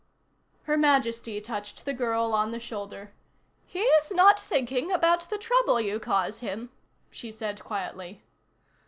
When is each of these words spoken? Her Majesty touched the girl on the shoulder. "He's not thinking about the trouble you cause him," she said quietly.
Her 0.63 0.77
Majesty 0.77 1.39
touched 1.39 1.85
the 1.85 1.93
girl 1.93 2.33
on 2.33 2.49
the 2.49 2.59
shoulder. 2.59 3.13
"He's 3.67 4.09
not 4.11 4.39
thinking 4.39 4.91
about 4.91 5.29
the 5.29 5.37
trouble 5.37 5.79
you 5.79 5.99
cause 5.99 6.39
him," 6.39 6.71
she 7.11 7.31
said 7.31 7.63
quietly. 7.63 8.23